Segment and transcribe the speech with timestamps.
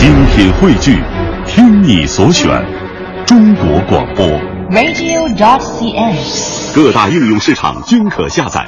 [0.00, 0.98] 精品汇聚，
[1.46, 2.48] 听你所选，
[3.26, 4.26] 中国广播。
[4.70, 6.16] radio.cn。
[6.74, 8.66] 各大应用市场均可下载。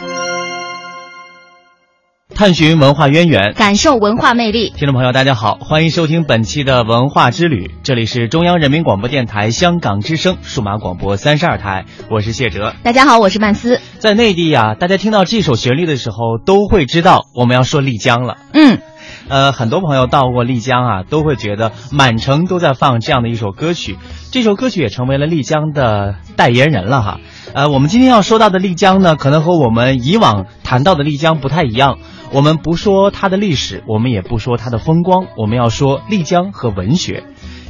[2.34, 4.74] 探寻文化渊源，感受文化魅力。
[4.76, 12.74] 听众朋友，大家好，欢迎收听本期的文化之旅，这里是中央人民广播电台香港之声数码广播三十二台，我是谢哲。
[12.82, 13.80] 大家好，我是曼斯。
[13.98, 18.36] 在内地呀、大家听到这首旋律的时候，都会知道我们要说丽江了。
[18.52, 18.80] 嗯，
[19.28, 23.96] 呃，很多朋友到过丽江啊，都会觉得满城都在放这样的一首歌曲，
[24.30, 27.20] 这首歌曲也成为了丽江的代言人了哈。
[27.54, 31.98] 呃，我们今天要说到的丽江呢，可能和我们以往谈到的丽江不太一样。
[32.32, 37.24] 我们不说它的历史，我们也不说它的风光，我们要说丽江和文学。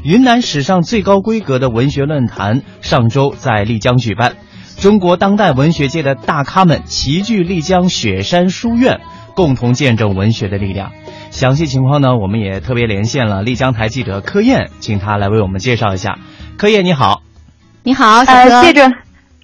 [0.04, 4.36] 云南史上最高规格的文学论坛上周在丽江举办，
[4.78, 9.00] 中国当代文学界的大咖们齐聚丽江雪山书院，
[9.34, 10.92] 共同见证文学的力量。
[11.32, 16.18] 详细情况呢，我们也特别连线了丽江台记者柯燕，请他来为我们介绍一下。
[16.58, 17.22] 柯燕你好，
[17.82, 18.62] 你好，小呃，哥。
[18.62, 18.88] 谢着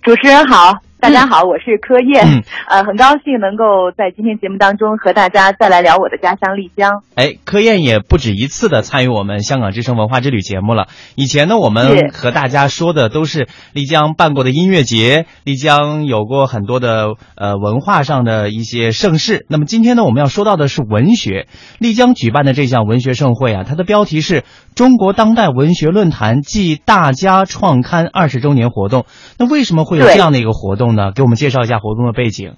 [0.02, 7.02] 主持人好，大家好，我是柯燕，嗯呃，很高兴能够在今天节目当中和大家再来聊我的家乡丽江。
[7.14, 10.88] 哎，柯燕也不止一次的参与我们香港之声文化之旅节目了。
[11.14, 19.46] 以前呢，我们和大家说的都是丽江办过的音乐节，丽江有过很多的呃文化上的一些盛事。
[19.48, 21.46] 那么今天呢，我们要说到的是文学。
[21.78, 24.42] 丽江举办的这项文学盛会啊，它的标题是
[24.74, 29.06] 中国当代文学论坛暨大家创刊二十周年活动。
[29.38, 31.12] 那为什么会有这样的一个活动呢？
[31.14, 32.54] 给我们介绍一下活动的背景。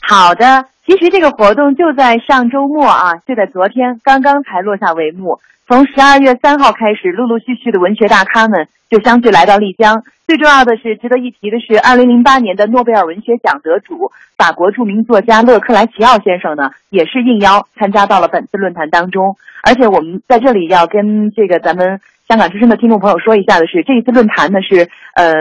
[0.00, 5.40] 好的，其实这个活动就在上周末啊，就在昨天刚刚才落下帷幕。
[5.68, 10.02] 从十二月三号开始，陆陆续续的文学大咖们就相继来到丽江。
[10.26, 19.36] 最重要的是，值得一提的是，二零零八年的诺贝尔文学奖得主法国著名作家勒克莱齐奥先生呢，也是应邀参加到了本次论坛当中。
[19.62, 25.32] 而且我们在这里要跟这个咱们香港之声的听众朋友说一下的是，这一次论坛呢是呃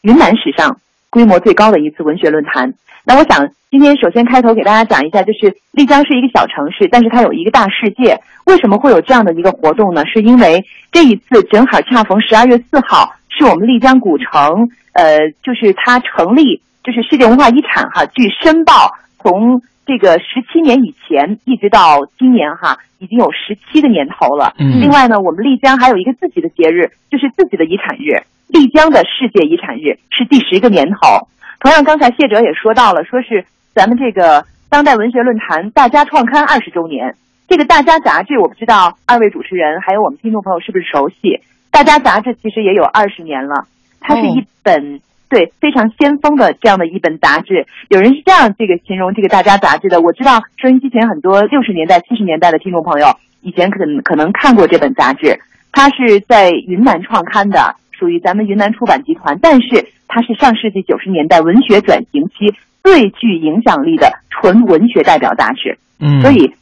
[0.00, 0.78] 云南史上
[1.10, 2.72] 规模最高的一次文学论坛。
[3.04, 8.20] 那我想今天首先开头给大家讲一下，就是丽江是一个小城市，但是它有一个大世界。
[8.46, 10.04] 为什么会有这样的一个活动呢？
[10.06, 18.04] 是因为这一次正好恰逢十二月四号，是我们丽江古城，呃，就是它成立，就是世界文化遗产哈。
[18.06, 18.92] 据申报，
[19.22, 24.54] 从这个十七年以前一直到今年哈，已经有十七个年头了。
[24.58, 28.22] 嗯另外呢，我们丽江还有一个自己的节日，就是自己的遗产日——
[28.52, 31.28] 丽江的世界遗产日，是第十个年头。
[31.60, 33.44] 同样，刚才谢哲也说到了，说是
[33.74, 37.14] 咱们这个当代文学论坛大家创刊二十周年。
[37.48, 41.16] 这个《大家》杂志，我不知道二位主持人还有我们听众朋友是不是熟悉？
[41.72, 43.66] 《大家》杂志其实也有二十年了，
[44.00, 47.66] 它是一本、对非常先锋的这样的一本杂志。
[47.88, 53.08] 有人是这样这个形容这个《大家》杂志的，我知道收音机前很多六十年代、七十年代的听众朋友
[53.42, 55.40] 以前可能可能看过这本杂志，
[55.72, 65.78] 它是在云南创刊的，属于咱们云南出版集团，但是它是上世纪九十年代文学转型期最具影响力的纯文学代表杂志。
[66.00, 66.54] 嗯，所以，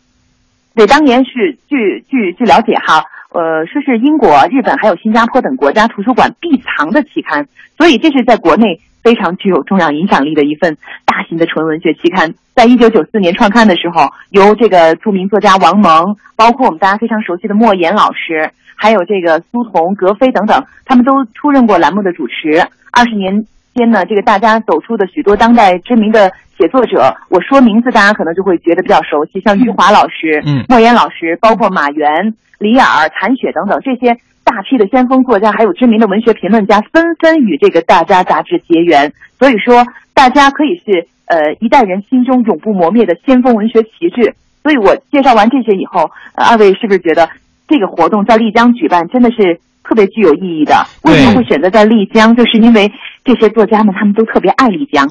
[0.74, 7.46] 对，当年是据据据了解哈，呃，说是英国、日本还有新加坡等国家图书馆必藏的期刊，
[7.78, 12.34] 所以这是在国内非常具有重要影响力的一份大型的纯文学期刊。
[12.54, 22.66] 在一九九四年创刊的时候，由这个著名作家王蒙，包括我们大家非常熟悉的莫言老师，还有这个苏童、格非等等，他们都出任过栏目的主持。
[22.90, 39.12] 二十年间呢，这个大家走出的许多当代知名的写作者，我说名字大家可能就会觉得比较熟悉，像余华老师、嗯莫言老师，包括马原、李尔、谭雪等等这些大批的先锋作家，还有知名的文学评论家，纷纷与这个《大家》杂志结缘。
[39.38, 44.34] 所以说，大家可以是呃一代人心中永不磨灭的先锋文学旗帜。
[44.62, 47.28] 所以我介绍完这些以后，呃、二位是不是觉得
[47.68, 50.74] 这个活动在丽江举办真的是特别具有意义的？
[51.04, 52.34] 为什么会选择在丽江？
[52.34, 52.90] 就是因为
[53.28, 55.06] 这些作家们他们都特别爱丽江。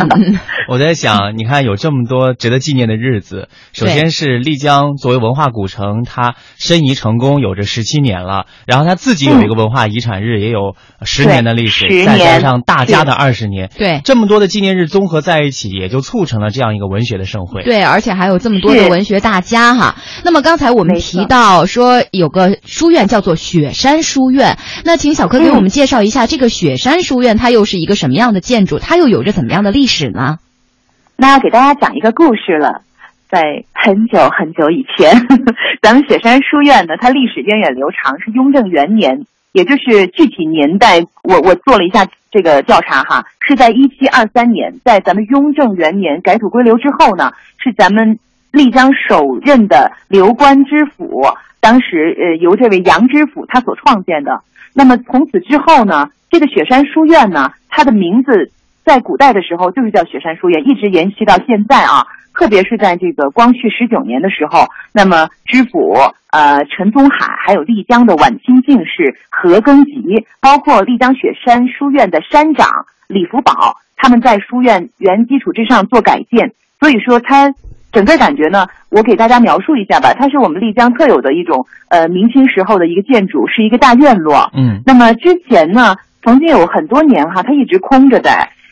[0.68, 3.48] 我在想，你看有这么多值得纪念的日子。
[3.72, 17.62] 首先是丽江作为文化古城，它申遗成功有着十七年了，然后它自己有一个文化遗产日，也有十年的历史，再加上大家的二十年，对这么多的纪念日综合在一起，也就促成了这样一个文学的盛会。
[17.62, 19.96] 对，而且还有这么多的文学大家哈。
[20.24, 30.38] 那么刚才我们提到说有个书院叫做雪山书院，那请小柯给我们介绍一下这个雪山书院它它又是一个什么样的建筑，它又有着怎么样的历史呢？
[31.14, 32.82] 那要给大家讲一个故事了。
[33.30, 35.14] 在很久很久以前，
[35.80, 47.30] 咱们雪山书院呢，它历史源远流长，是雍正元年，也就是具体年代，我我做了一下这个调查哈，是在一七二三年，在咱们雍正元年改土归流之后呢，
[47.62, 48.18] 是咱们
[48.50, 51.22] 丽江首任的刘官知府，
[51.60, 54.40] 当时呃由这位杨知府他所创建的。
[54.74, 58.50] 那么从此之后呢，这个雪山书院呢，它的名字
[58.84, 62.06] 在古代的时候就是叫雪山书院，一直延续到现在啊。
[62.38, 65.96] 特别是在这个光绪十九年的时候，那么知府
[66.30, 72.68] 呃陈宗海，还有丽江的晚清进士何庚吉，包括丽江雪山书院的山长
[73.08, 76.52] 李福宝，他们在书院原基础之上做改建。
[76.78, 77.54] 所以说，它
[77.90, 84.50] 整个感觉呢，我给大家描述一下吧，它是我们丽江特有的一种呃明清时候的一个建筑，是一个大院落。
[84.54, 85.96] 嗯，那么之前呢，
[86.26, 88.30] 曾经有很多年哈，它一直空着的，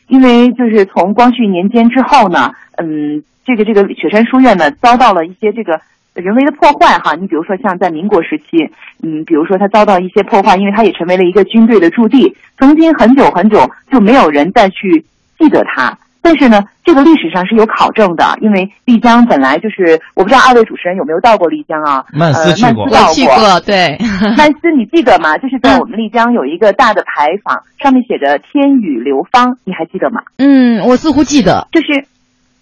[0.09, 3.23] 因为就是从光绪年间之后呢，嗯。
[3.47, 5.79] 这个这个雪山书院呢，遭到了一些这个
[6.15, 7.15] 人为的破坏哈。
[7.15, 8.71] 你比如说像在民国时期，
[9.03, 15.05] 嗯，比如说它遭到一些破坏，因为它也成为了一个军队的驻地，曾经很久很久就没有人再去
[15.39, 15.99] 记得它。
[16.25, 22.03] 但是呢，这个历史上是有考证的，因为丽江本来就是，我不知道二位主持人有没有到过丽江啊？
[22.15, 23.99] 曼斯去过，我去过，对。
[24.35, 25.37] 曼斯你记得吗？
[25.37, 30.23] 就是在我们丽江有一个大的牌坊，上面写着“天宇流芳”，你还记得吗？
[30.39, 32.07] 嗯，我似乎记得，就是。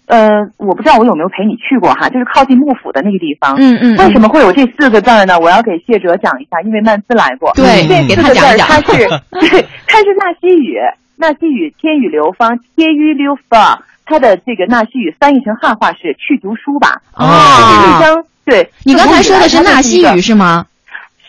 [0.05, 0.27] 呃，
[0.57, 3.55] 我不知道我有没有陪你去过哈，就是靠近幕府的那个地方。
[3.57, 3.97] 嗯嗯。
[3.97, 5.39] 为什么会有这四个字呢？
[5.39, 7.53] 我要给谢哲讲一下，因为曼斯来过。
[7.55, 9.07] 对，这四个字它是，
[9.39, 10.75] 对，它是纳西语，
[11.17, 13.83] 纳西语天语流芳，天语流芳。
[14.05, 17.01] 它的这个纳西语翻译成汉话是去读书吧。
[17.13, 17.97] 啊。
[17.97, 18.69] 丽江，对。
[18.83, 20.65] 你刚才说的是纳西语是吗？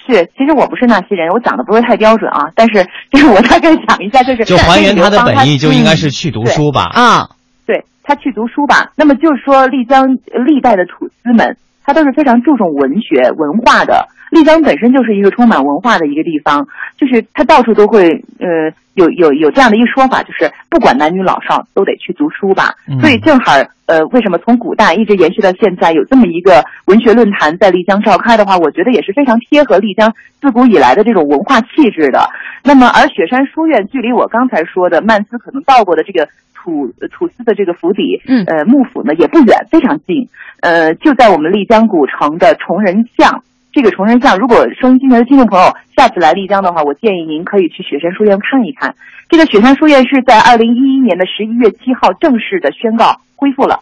[0.06, 2.50] 是，其实我不是纳西人，我讲的不是太标准啊。
[2.56, 6.90] 但是，就是我大概讲一下，就是就还原它的本意，就应该是去读书吧。
[6.92, 7.28] 啊。
[7.64, 10.04] 对他去读书吧，那么就是说丽江
[10.44, 14.08] 历代的土司们，他都是非常注重文学文化的。
[14.34, 16.66] 丽江本身就是一个充满文化的一个地方，
[16.98, 18.10] 就是它到处都会，
[18.40, 22.74] 呃，有有有这样的一说法，就是不管男女老少都得去读书吧。
[23.00, 23.52] 所以正好，
[23.86, 32.28] 呃，为什么从古代一直延续到现在，有这么一个文学论坛在丽江召开的话，我觉得也是非常贴合丽江自古以来的这种文化气质的。
[32.64, 36.28] 那么，而雪山书院距离我刚才说的曼斯可能到过的这个。
[36.64, 40.30] 土土司的这个府邸，嗯，呃，幕府呢也不远，非常近，
[40.62, 43.44] 呃，就在我们丽江古城的崇仁巷。
[43.74, 45.66] 这个崇仁巷，如果收音机前的听众朋友
[45.96, 48.94] 下次来丽江的话，我建议您可以去雪山书院看一看。
[49.28, 53.80] 这个雪山书院是在二零一一年的十一月七号正式的宣告恢复了，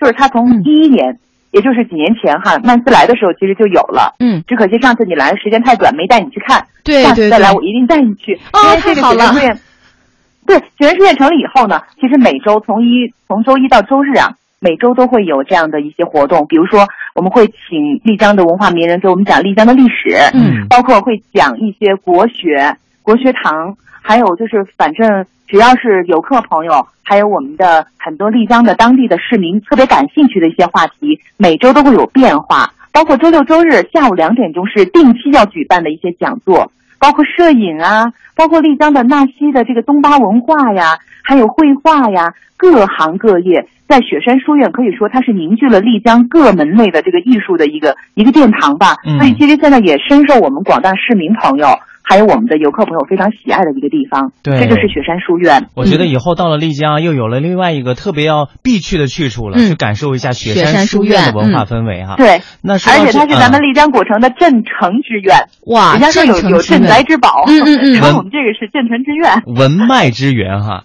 [0.00, 1.18] 就是它从一一年，
[1.50, 9.58] 也就是几年前哈，曼斯来的时候其实就有了，嗯，只可惜上次你来的时间太短，没带你去看，对，下次再来我一定带你去，因为这个雪山书院。
[10.46, 16.46] 对，雪山书院成立以后呢，其实每周从一从周一到周日啊，每周都会有这样的一些活动。
[16.48, 32.72] 比如说，我们会请丽江的文化名人给我们讲丽江的历史，嗯，包括会讲一些国学、国学堂，还有就是反正只要是游客朋友，还有我们的很多丽江的当地的市民特别感兴趣的一些话题，每周都会有变化。
[32.90, 36.72] 包括周六周日下午两点钟是定期要举办的一些讲座。
[36.98, 48.96] 包括摄影啊，包括丽江的纳西的这个东巴文化呀，还有绘画呀，各行各业在雪山书院可以说它是凝聚了丽江各门类的这个艺术的一个一个殿堂吧。
[49.18, 51.68] 所以其实现在也深受我们广大市民朋友。
[52.06, 55.68] 还有我们的游客朋友非常喜爱的一个地方，对，这就是雪山书院。
[55.74, 62.16] 我觉得以后到了丽江，又有了另外一个特别要必去的去处了，去感受一下雪山书院的文化氛围哈。
[62.16, 70.84] 对，那而且它是咱们丽江古城的镇城之院，哇，人家说有有镇宅之宝，嗯嗯嗯，然后我们这个是镇城之院，文脉之源哈。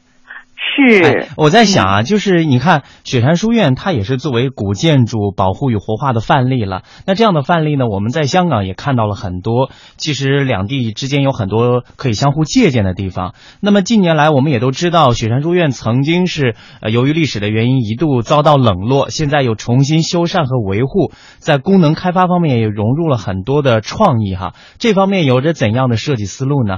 [0.79, 6.83] 是，我在想啊，就是你看雪山书院，它也是作为古建筑保护与活化的范例了。
[7.05, 9.69] 那这样的范例呢，我们在香港也看到了很多。
[9.97, 13.33] 其实两地之间有很多可以相互借鉴的地方。
[13.61, 24.53] 那么近年来，我们也都知道，雪山书院曾经是呃由于历史的原因一度遭到冷落，现在又重新修缮和维护，在功能开发方面也融入了很多的创意哈。
[24.77, 26.77] 这方面有着怎样的设计思路呢？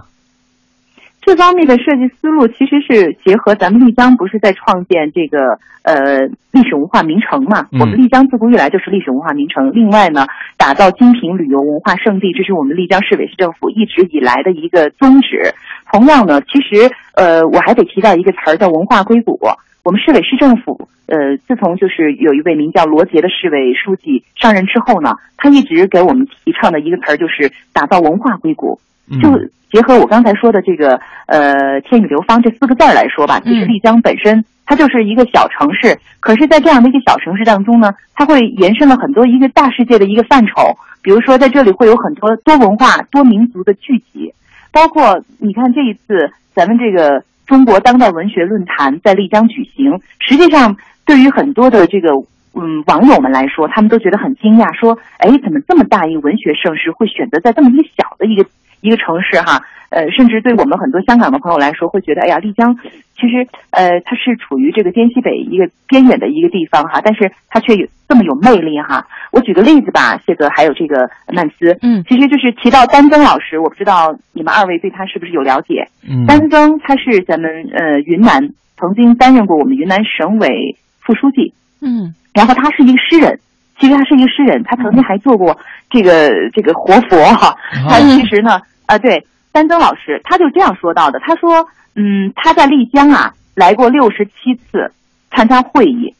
[1.22, 7.68] 这方面的设计思路其实是结合咱们丽江不是在创建这个呃历史文化名城嘛？
[7.74, 9.72] 我们丽江自古以来就是历史文化名城。
[9.72, 10.26] 另外呢，
[10.58, 15.54] 打造精品旅游文化胜地，这是我们丽江市委市政府一直以来的一个宗旨。
[15.92, 19.40] 同样呢，其实呃我还得提到一个词儿叫文化硅谷。
[19.84, 28.80] 我们市委市政府呃自从就是有一位名叫罗杰的市委书记上任之后呢，他一直给我们提倡的一个词儿就是打造文化硅谷。
[29.22, 29.30] 就
[29.72, 40.78] 结合我刚才说的这个呃“天宇流芳”这四个字儿来说吧，其实丽江本身它就是一个小城市，可是，在这样的一个小城市当中呢，它会延伸了很多一个大世界的一个范畴。
[41.02, 44.34] 比如说，在这里会有很多多文化、多民族的聚集，
[44.72, 52.10] 包括你看这一次咱们这个中国当代文学论坛在丽江举行，实际上对于很多的这个
[52.54, 58.46] 嗯网友们来说，他们都觉得很惊讶，说，哎，怎么这么大一个文学盛世会选择在这么一个小的一个
[58.82, 59.62] 一个城市哈？
[59.90, 62.78] 呃，甚至对我们很多香港的朋友来说，会觉得，哎呀，丽江
[63.14, 69.06] 其实呃它是处于这个滇西北一个边远的一个地方哈，但是它却有这么有魅力哈。
[69.34, 75.90] 我举个例子吧，谢哥还有这个曼斯，嗯其实就是提到丹增老师，我不知道你们二位对他是不是有了解？
[76.10, 78.48] 嗯丹增他是咱们呃云南
[78.78, 83.38] 曾经担任过我们云南省委副书记，嗯然后他是一个诗人，
[83.78, 85.58] 其实他是一个诗人，他曾经还做过
[85.90, 87.54] 这个这个活佛哈。
[87.90, 94.92] 他其实呢，啊、对，丹增老师他就这样说到的，他说，嗯，他在丽江啊来过六十七次
[95.32, 96.16] 参加会议，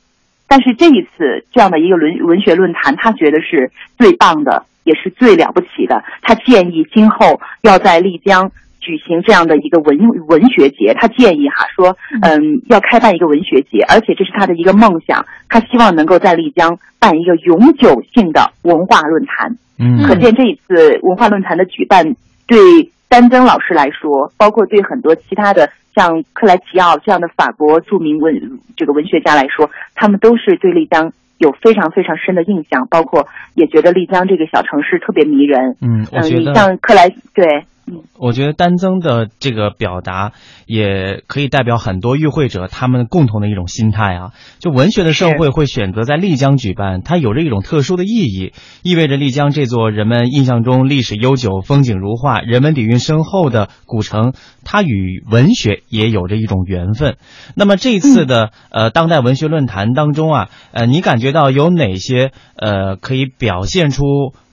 [0.48, 6.04] 但是这一次这样的一个文文学论坛，他觉得是最棒的，也是最了不起的。
[6.22, 8.52] 他建议今后要在丽江。
[8.84, 19.56] 举行这样的一个文文学节，他建议哈说，嗯，要开办一个文学节，而且这是他的一个梦想，他希望能够在丽江办一个永久性的文化论坛。
[19.78, 22.16] 嗯可见这一次文化论坛的举办，
[22.52, 35.78] 对丹增老师来说，包括对很多其他的像克莱齐奥这样的法国著名文这个文学家来说，他们都是对丽江有非常非常深的印象，包括也觉得丽江这个小城市特别迷人。
[35.80, 40.34] 嗯，我嗯，你觉得像克莱对，嗯我觉得丹增的这个表达
[40.68, 44.32] 也可以代表很多与会者他们共同的一种心态啊。
[44.60, 54.34] 就文学的盛会会选择在丽江举办，它有着一种特殊的意义，意味着丽江这座人们印象中历史悠久、风景如画、人文底蕴深厚的古城，
[54.64, 57.18] 它与文学也有着一种缘分。
[57.56, 64.04] 那么这次的呃当代文学论坛当中啊，呃，你感觉到有哪些呃可以表现出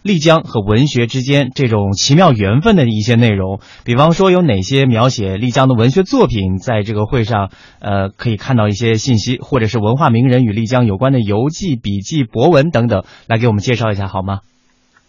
[0.09, 3.61] 丽江和文学之间这种奇妙缘分的一些内容？
[3.85, 14.41] 比方说有哪些描写丽江的文学作品在这个会上呃可以看到一些信息，或者是文化名人与丽江有关的游记、笔记、博文等等，来给我们介绍一下好吗？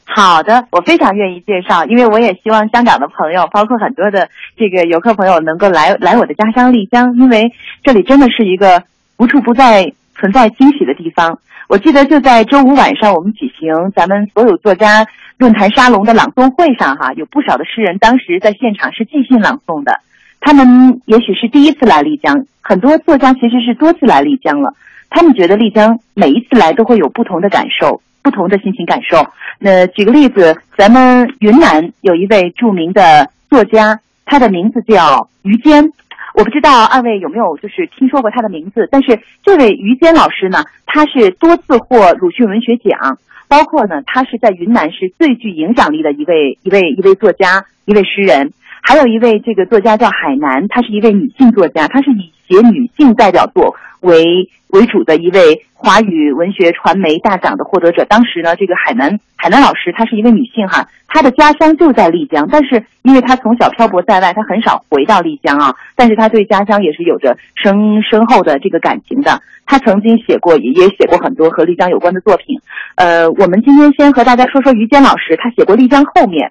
[0.04, 4.28] 好的，我非常愿意介绍，因为我也希望香港的朋友，包括很多的
[4.58, 7.54] 这个游客朋友，能够来来我的家乡丽江，因为
[7.84, 8.84] 这里真的是一个
[9.16, 11.40] 无处不在存在惊喜的地方。
[11.70, 15.06] 我记得就在周五晚上，我们举行咱们所有作家
[15.38, 20.00] 论坛沙龙的朗诵会上，哈，有不少的诗人当时在现场是即兴朗诵的。
[20.42, 24.74] 他们也许是第一次来丽江，很多作家其实是多次来丽江了。
[25.12, 29.28] 他们觉得丽江每一次来都会有不同的感受，不同的心情感受。
[29.60, 35.92] 那举个例子，咱们云南有一位著名的作家，他的名字叫于坚。
[36.34, 43.18] 我不知道二位有没有就是听说过他的名字，但是这位于坚老师呢，他是多次获鲁迅文学奖，
[43.48, 48.54] 包括呢，他是在云南是最具影响力的一位一位一位作家，一位诗人。
[48.90, 58.04] 还有一位这个作家叫海南，她是一位女性作家，她是以写女性代表作为为主的一位华语文学传媒大奖的获得者。
[58.06, 69.40] 当时呢，这个海南海南老师她是一位女性哈，她的家乡就在丽江，但是因为她从小漂泊在外，她很少回到丽江啊，但是她对家乡也是有着深深厚的这个感情的。
[69.68, 72.60] 她曾经写过，也也写过很多和丽江有关的作品。
[72.96, 76.50] 呃，我们今天先和大家说说于坚老师，他写过《丽江后面》。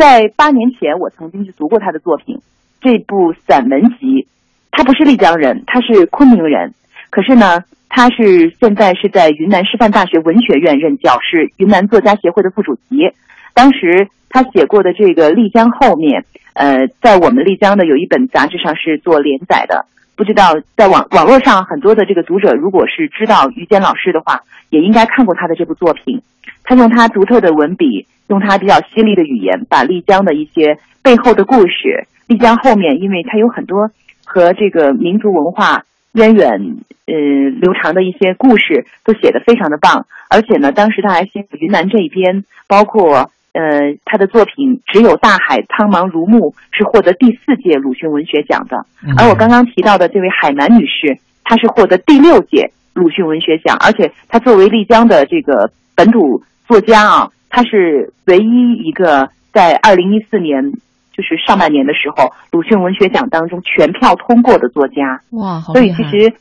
[0.00, 2.40] 在八年前，我曾经去读过他的作品，
[2.80, 4.26] 这部散文集。
[4.70, 6.72] 他不是丽江人，他是昆明人，
[7.10, 13.12] 可是呢，他是现在是在云南师范大学文学院任教，是云南作家协会的副主席。
[13.52, 16.22] 当时他写过的这个《丽江后面》，
[16.54, 19.84] 呃，在我们丽江的有一本杂志上是做连载的。
[20.16, 24.40] 不知道在网网络上很多的这个读者，如果是知道于坚老师的话，
[24.70, 26.22] 也应该看过他的这部作品。
[26.64, 33.90] 他用他独特的文笔，用他比较犀利的语言，把丽江的一些背后的故事，丽江后面，因为它有很多
[34.24, 36.76] 和这个民族文化渊远
[37.06, 37.14] 呃
[37.60, 40.06] 流长的一些故事，都写得非常的棒。
[40.28, 48.86] 而且呢，当时他还写云南这一边，包括呃他的作品《只有大海苍茫如沐》是获得第四届鲁迅文学奖的。
[49.18, 60.72] 而我刚刚提到的这位海南女士，她是获得第六届鲁迅文学奖，而且她作为丽江的这个本土作家啊，他是唯一一个在二零一四年
[61.12, 65.20] 就是上半年的时候，鲁迅文学奖当中全票通过的作家。
[65.32, 65.92] 哇，好所以！
[65.92, 66.32] 其实，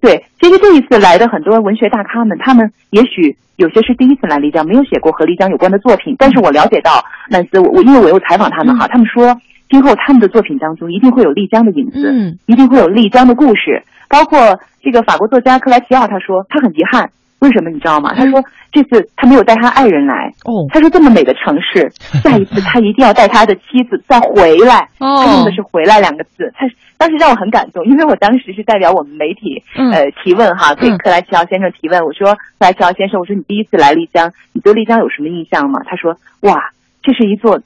[0.00, 6.16] 对，其实这一次来的很多文学大咖们，他们也许有些是第一次来丽江，没有写过和丽江有关的作品。
[6.18, 9.38] 但是我了解到，曼斯，我我因为我有采访他们哈，他们说
[9.68, 13.82] 今后他们的作品当中一定会有丽江的影子，嗯一定会有丽江的故事。
[14.08, 17.10] 包括这个法国作家克莱齐奥，他说他很遗憾，
[17.42, 18.14] 为什么你知道吗？
[18.16, 21.90] 他说这次他没有带他爱人来，哦他说这么美的城市，
[22.22, 24.88] 下一次他一定要带他的妻子再回来。
[24.98, 32.00] 哦他用的是“回来”两个字，他当时让我很感动，因为我当时是代表我们媒体，嗯呃，提问哈，给嗯克莱奇奥先生提问。
[32.04, 36.70] 我说：“克莱奇奥先生，我说你第一次来丽江，你对丽江有什么印象吗？”他说：“哇，
[37.02, 37.60] 这是一座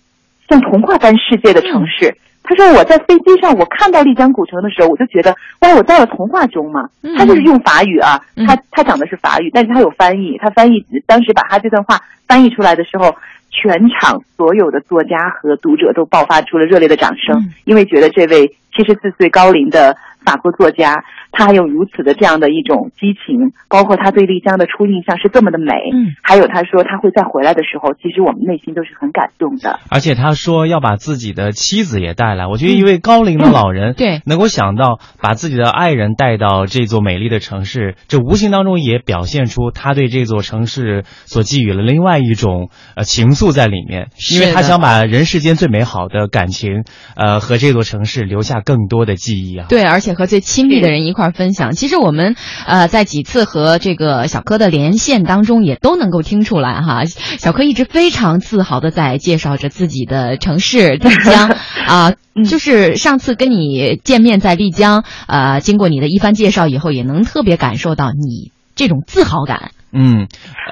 [0.49, 2.17] 像童话般世界的城市。
[2.49, 6.89] 他说：“我在飞机上，我看到丽江古城的时候，我就觉得，哇，我到了童话中嘛。
[7.03, 11.99] 嗯他就是用法语啊，嗯他他讲的是法语，但是他有翻译，他翻译当时把他这段话
[12.29, 13.17] 翻译出来的时候，
[13.51, 29.79] 全场所有的作家和读者都爆发出了热烈的掌声，嗯因为觉得这位七十四岁高龄的法国作家，他还有如此的这样的一种激情，包括他对丽江的初印象是这么的美，嗯，还有他说他会再回来的时候，其实我们内心都是很感动的。
[29.89, 34.21] 而且他说要把自己的妻子也带来，我觉得一位高龄的老人，嗯对。
[34.27, 46.83] 能够想到把自己的爱人带到这座美丽的城市，这无形当中也表现出他对这座城市所寄予了另外一种呃情愫在里面，因为他想把人世间最美好的感情，
[47.15, 49.65] 呃和这座城市留下更多的记忆啊。
[49.71, 51.73] 对，而且和最亲密的人一块儿分享。
[51.73, 61.49] 其实我们呃在几次和这个小柯的连线当中，也都能够听出来哈，小柯一直非常自豪的在介绍着自己的城市丽江
[61.87, 62.13] 啊。
[62.51, 69.71] 就是上次跟你见面在丽江，呃，经过你的一番介绍以后，也能特别感受到你这种自豪感。
[69.91, 70.27] 嗯，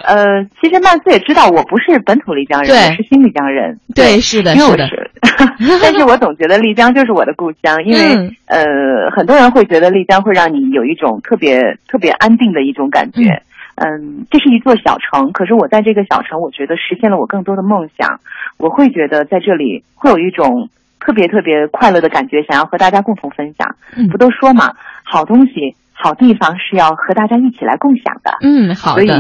[0.06, 3.78] 呃，其实曼斯也知道我不是本土丽江人，对我是新丽江人。
[3.94, 5.03] 对，是的，是的，因为我是，
[5.83, 13.43] 但是我总觉得丽江就是我的故乡，因为、嗯呃，很多人会觉得丽江会让你有一种特别特别安定的一种感觉。
[13.76, 18.21] 嗯，这是一座小城，可是我在这个小城，我觉得实现了我更多的梦想。
[18.57, 20.69] 我会觉得在这里会有一种
[21.00, 23.76] 特别特别快乐的感觉，想要和大家共同分享。
[23.97, 28.36] 嗯不都说嘛，好东西、好地方是要和大家一起来共享的。
[28.42, 29.14] 嗯，好所以的，，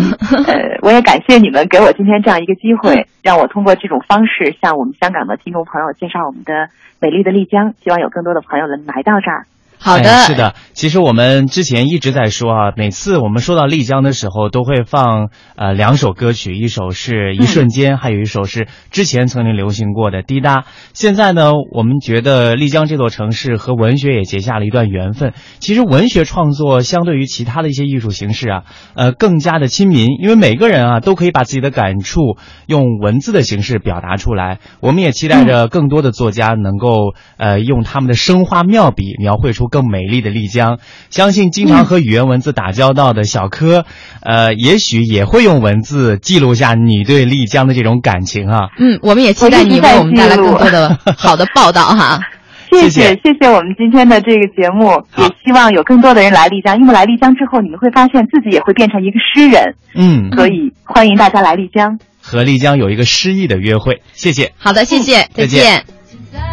[0.46, 6.68] 呃，我也感谢你们给我今天这样一个机会， 让我通过这种方式向我们香港的听众朋友介绍我们的
[7.00, 7.72] 美丽的丽江。
[7.82, 9.46] 希望有更多的朋友能来到这儿。
[9.84, 10.54] 好的，哎是的。
[10.72, 20.62] 其实我们之前一直在说啊，每次我们说到丽江的时候，都会放呃两首歌曲，一首是《一瞬间》，还有一首是之前曾经流行过的《滴答》。
[20.94, 25.34] 现在呢，我们觉得丽江这座城市和文学也结下了一段缘分。
[25.58, 28.62] 其实文学创作相对于其他的一些艺术形式啊，
[28.94, 34.60] 呃，更加的亲民，因为每个人啊都可以把自己的感触用文字的形式表达出来。
[34.80, 40.78] 我们也期待着更多的作家能够呃用他们的生花妙笔描绘出更美丽的丽江。
[41.10, 43.84] 相信经常和语言文字打交道的小柯，
[44.22, 48.68] 呃，也许也会用文字记录下你对丽江的这种感情啊。
[48.78, 52.20] 嗯，我们也期待你为我们带来更多的好的报道哈。
[52.70, 61.98] 谢谢谢谢我们今天的这个节目，也希望有更多的人来丽江，因为来丽江之后，你们会发现自己也会变成一个诗人，嗯，所以欢迎大家来丽江。
[62.20, 64.02] 和丽江有一个诗意的约会。
[64.12, 64.52] 谢谢。
[64.56, 65.84] 好的，谢谢，再见见。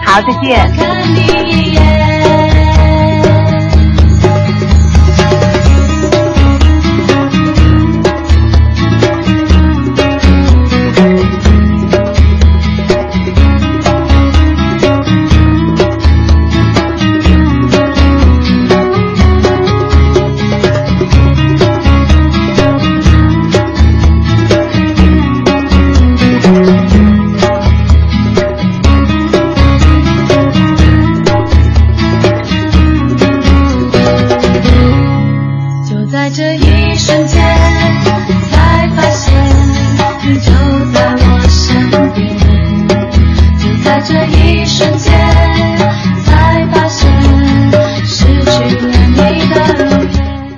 [0.06, 2.01] 好，再见。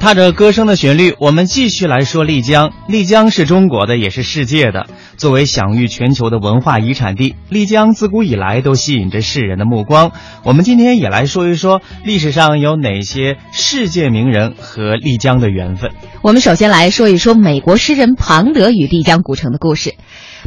[0.04, 2.74] 踏着歌声的旋律，我们继续来说丽江。
[2.89, 4.86] 丽江是中国的，也是世界的。
[5.16, 10.12] 作为享誉全球的文化遗产地，丽江自古以来都吸引着世人的目光。
[10.44, 15.92] 我们今天也来说一说历史上有哪些世界名人和丽江的缘分。
[16.22, 19.94] 我们首先来说一说美国诗人庞德与丽江古城的故事。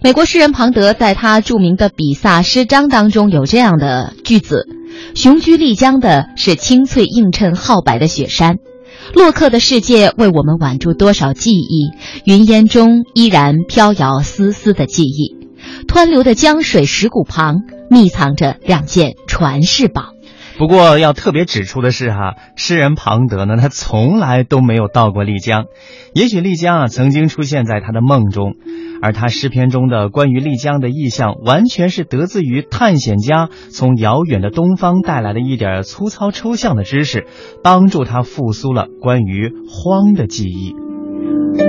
[0.03, 4.69] 美国诗人庞德在他著名的《比萨诗章》当中有这样的句子
[5.16, 8.57] ：“雄居丽江的是青翠映衬皓白的雪山。”
[9.14, 11.90] 洛克的世界为我们挽住多少记忆？
[12.25, 15.37] 云烟中依然飘摇丝丝的记忆。
[15.87, 20.15] 湍流的江水石谷旁，密藏着两件传世宝。
[20.59, 25.66] 不过要特别指出的是哈，诗人庞德呢，他从来都没有到过丽江。
[26.14, 28.55] 也许丽江啊曾经出现在他的梦中，
[29.03, 37.27] 而他诗篇中的关于丽江的意象，完全是得自于探险家从遥远的东方带来的一点粗糙抽象的知识，
[37.62, 40.75] 帮助他复苏了关于荒的记忆。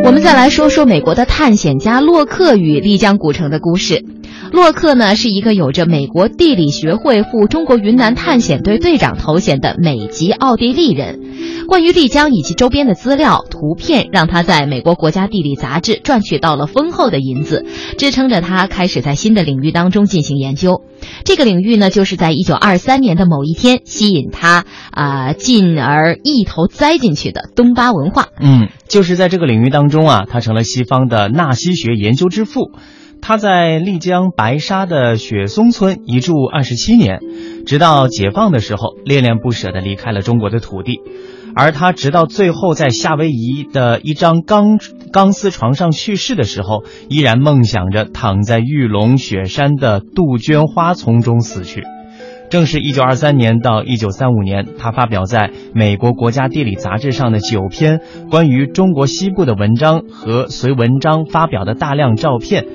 [0.04, 4.06] 我们再来说说美国的探险家洛克与丽江古城的故事。
[4.52, 11.22] 洛克呢是一个有着美国地理学会赴中国云南探险队队长头衔的美籍奥地利人。
[11.68, 17.66] 关于丽江以及周边的资料、图片，让他在美国国家地理杂志赚取到了丰厚的银子，
[17.98, 20.82] 支撑着他开始在新的领域当中进行研究。
[21.26, 28.28] 这个领域呢，就是在一九二三年的某一天吸引他啊，进而一头栽进去的东巴文化。
[28.40, 32.72] 嗯，就是在这个领域当中啊，他成了西方的纳西学研究之父。
[33.22, 37.20] 他在丽江白沙的雪松村一住二十七年，
[37.66, 41.02] 直到解放的时候，恋恋不舍地离开了中国的土地。
[41.56, 44.78] 而他直到最后在夏威夷的一张钢
[45.12, 51.84] 钢丝床上去世的时候，依然梦想着躺在玉龙雪山的杜鹃花丛中死去。
[52.50, 58.00] 正是一九二三年到一九三五年，他发表在美国国家地理杂志上的九篇
[58.30, 62.66] 关于中国西部的文章和随文章发表的大量照片。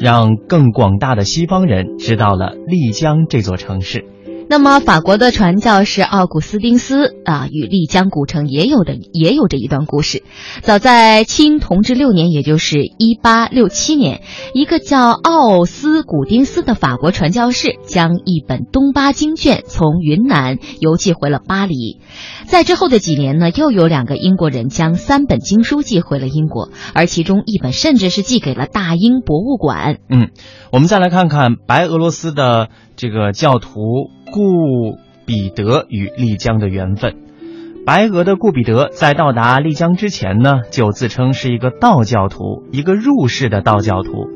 [0.00, 4.04] 让更广大的西方人知道了丽江这座城市。
[4.50, 10.22] 那么，法国的传教士奥古斯丁斯啊，与丽江古城也有的也有着一段故事。
[10.62, 14.22] 早在清同治六年，也就是一八六七年，
[14.54, 22.00] 一个叫奥斯古丁斯的法国传教士将一本东巴经卷从云南邮寄回了巴黎。
[22.46, 29.98] 在之后的几年呢，又有两个英国人将三本经书寄回了英国，而其中一本甚至是寄给了大英博物馆。
[30.08, 30.30] 嗯，
[30.72, 34.10] 我们再来看看白俄罗斯的这个教徒。
[34.30, 37.16] 顾彼得与丽江的缘分。
[37.86, 44.28] 白俄的顾彼得在到达丽江之前呢，就自称是一个道教徒，一个入世的道教徒。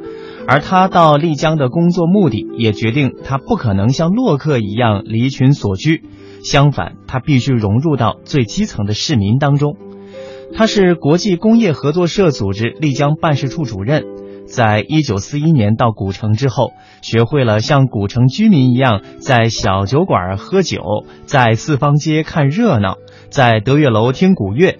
[0.48, 6.04] 而他到丽江的工作目的，也决定他不可能像洛克一样离群所居，
[6.42, 9.76] 相反，他必须融入到最基层的市民当中。
[10.54, 14.06] 他是国际工业合作社组织丽江办事处主任。
[14.52, 20.82] 在一九四一年到古城之后，学会了像古城居民一样在小酒馆喝酒，
[21.24, 22.98] 在四方街看热闹，
[23.30, 24.76] 在德月楼听古乐。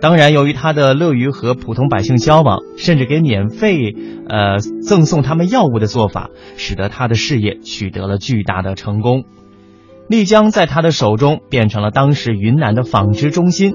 [0.00, 3.94] 当然，由于他的乐于和普通百姓交往，甚至给免费
[4.30, 9.24] 呃赠送他们药物的做法，使得他的事业取得了巨大的成功。
[10.08, 13.74] 丽江在他的手中变成了当时云南的纺织中心。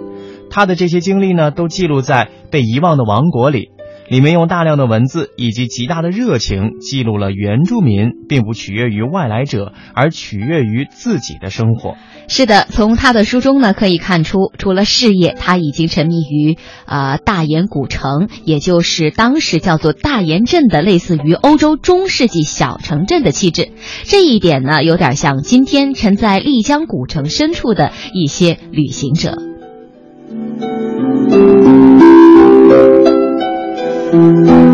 [0.50, 3.69] 他的这些经历呢，都记录在《被遗忘的王国》里。
[4.10, 11.96] 里面用大量的文字以及极大的热情，记录了原住民并不取悦于外来者，而取悦于自己的生活。
[12.28, 23.70] 是的，从他的书中呢可以看出，除了事业，他已经沉迷于呃大研古城，也就是当时叫做大研镇的类似于欧洲中世纪小城镇的气质。
[24.04, 29.38] 这一点呢，有点像今天沉在丽江古城深处的一些旅行者。
[34.17, 34.66] Thank you.